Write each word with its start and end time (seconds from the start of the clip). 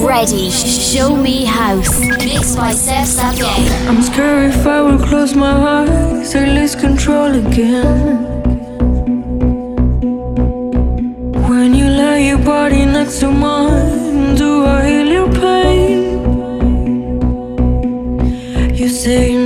ready? 0.00 0.50
Show 0.50 1.16
Me 1.16 1.44
House. 1.44 2.00
Mixed 2.00 2.56
by 2.56 2.72
Seb 2.72 3.06
Sapie. 3.06 3.88
I'm 3.88 4.02
scared 4.02 4.54
if 4.54 4.66
I 4.66 4.80
will 4.80 4.98
close 4.98 5.34
my 5.34 5.52
eyes, 5.52 6.34
I 6.34 6.44
lose 6.46 6.74
control 6.74 7.34
again. 7.34 8.30
When 11.48 11.74
you 11.74 11.86
lay 11.86 12.28
your 12.28 12.38
body 12.38 12.86
next 12.86 13.20
to 13.20 13.30
mine, 13.30 14.34
do 14.36 14.64
I 14.64 14.88
heal 14.88 15.08
your 15.18 15.30
pain? 15.32 16.02
You 18.74 18.88
say 18.88 19.36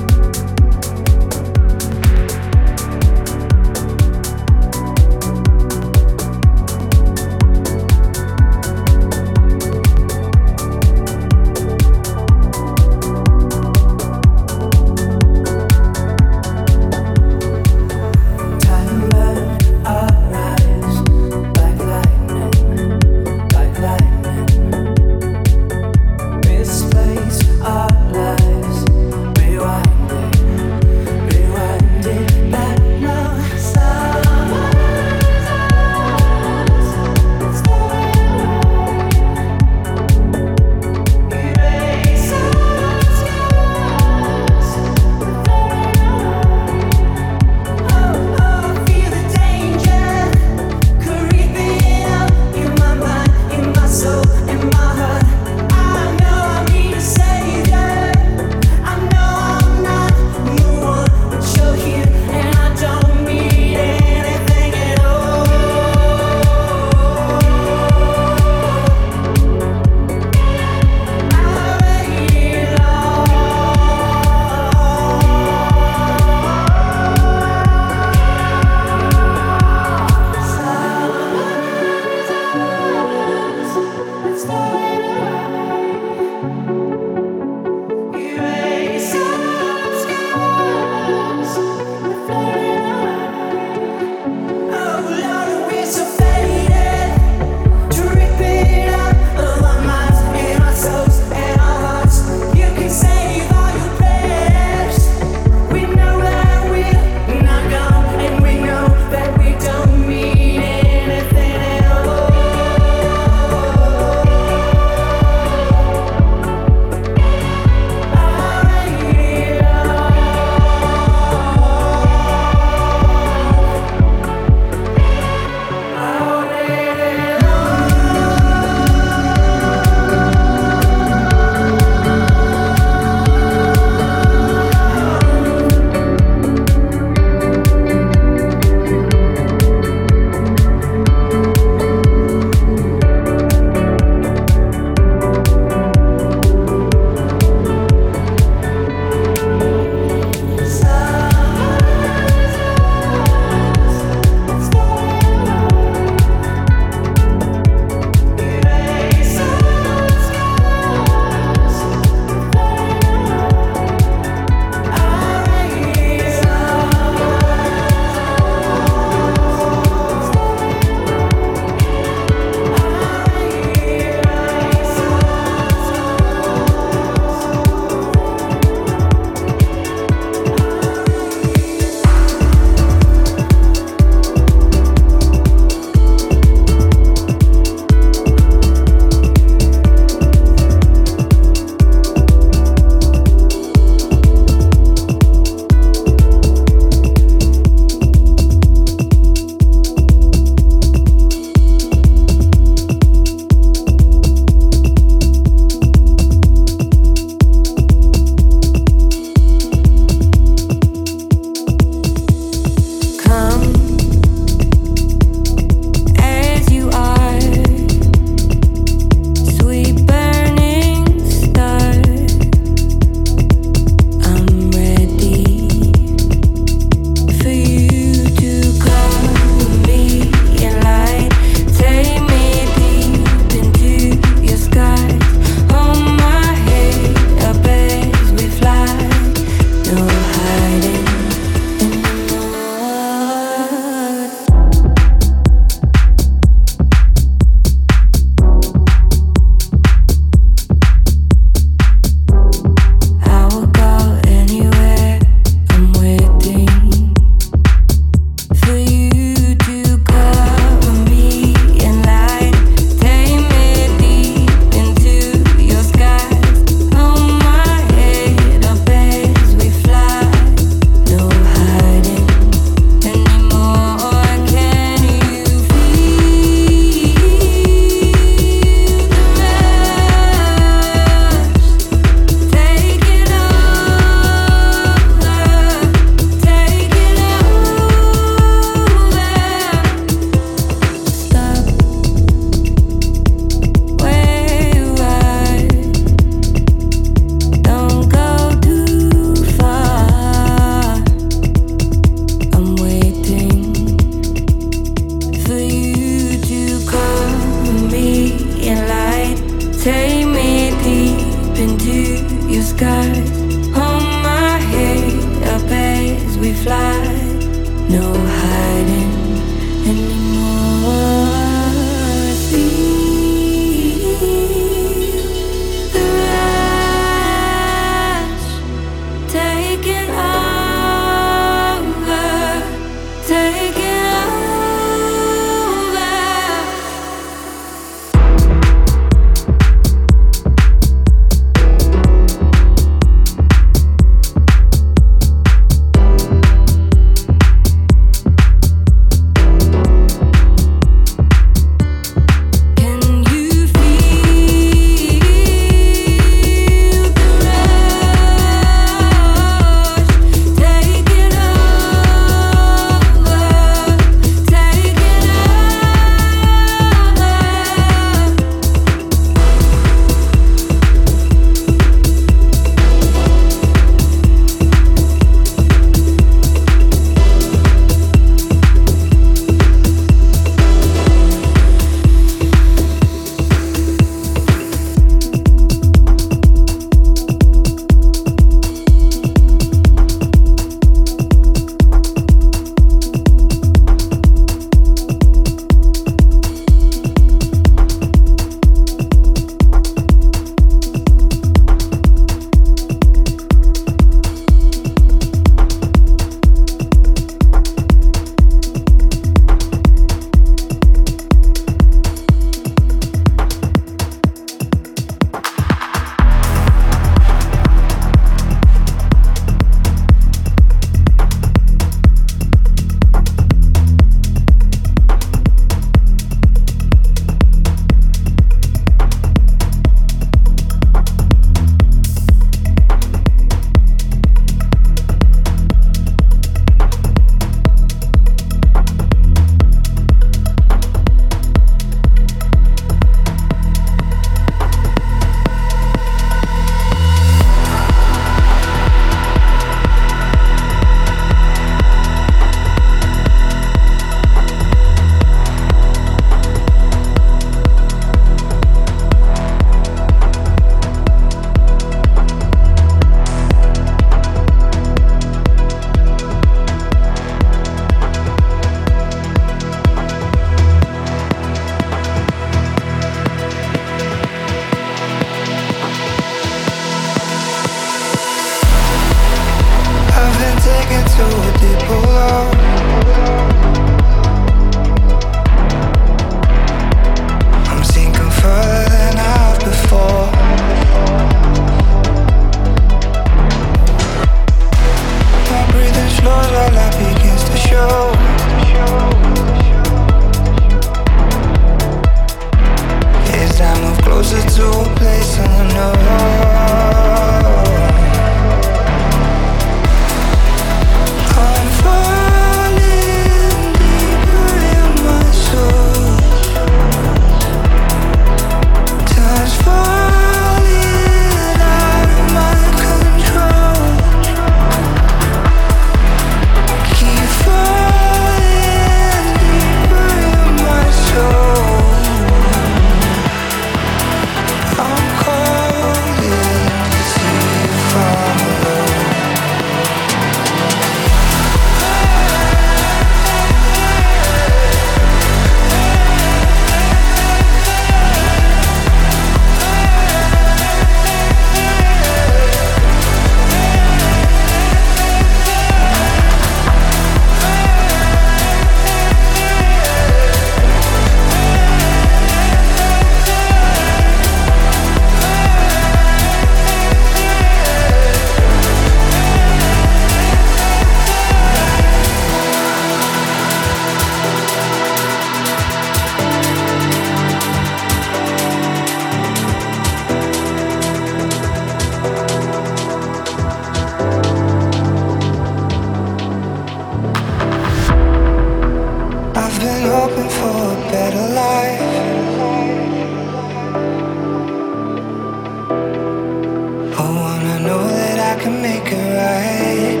can 598.42 598.60
make 598.62 598.88
it 598.92 599.08
right. 599.18 600.00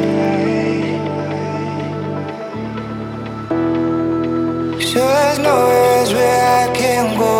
Sure, 4.80 5.06
there's 5.06 5.38
nowhere 5.38 5.98
else 5.98 6.12
where 6.12 6.42
I 6.62 6.74
can 6.74 7.04
go. 7.18 7.34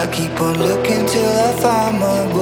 I 0.00 0.06
keep 0.16 0.40
on 0.40 0.54
looking 0.58 1.04
till 1.06 1.34
I 1.48 1.52
find 1.62 2.00
my 2.00 2.20
way. 2.34 2.35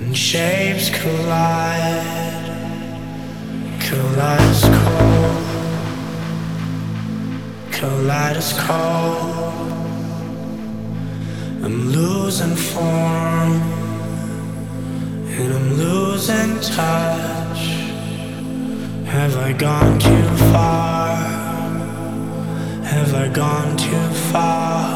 and 0.00 0.16
shapes 0.16 0.90
collide, 0.90 2.04
kaleidoscope, 3.78 4.72
kaleidoscope. 7.70 9.46
I'm 11.64 11.90
losing 11.90 12.56
form 12.56 13.52
and 15.38 15.52
I'm 15.52 15.72
losing 15.74 16.60
touch. 16.60 17.62
Have 19.06 19.36
I 19.36 19.52
gone 19.52 19.98
too 19.98 20.28
far? 20.52 21.16
Have 22.84 23.14
I 23.14 23.28
gone 23.28 23.76
too 23.76 24.08
far? 24.32 24.95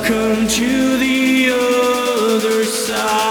Welcome 0.00 0.48
to 0.48 0.96
the 0.96 1.50
other 1.52 2.64
side. 2.64 3.29